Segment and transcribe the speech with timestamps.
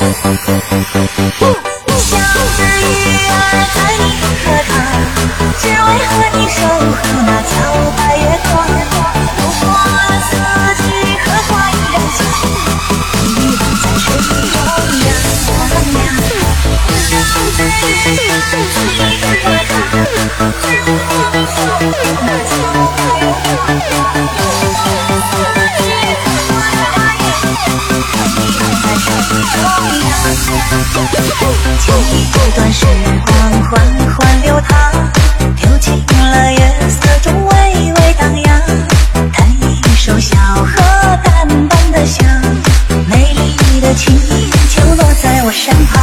[0.00, 1.36] 像是鱼
[3.28, 4.72] 儿在你的河塘，
[5.58, 5.76] 只为
[6.06, 7.99] 和你守候那桥。
[33.70, 34.92] 缓缓流淌
[35.62, 38.60] 流进了月色中微微荡漾
[39.32, 40.82] 弹一首小荷
[41.22, 42.26] 淡淡的香
[43.06, 46.02] 美丽的琴音就落在我身旁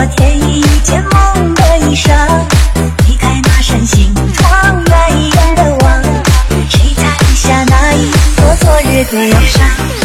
[0.00, 2.06] 我添一件梦的衣裳，
[2.98, 6.02] 推开那扇心窗，远远的望，
[6.70, 7.02] 谁踩
[7.34, 9.97] 下那一朵昨日的忧伤。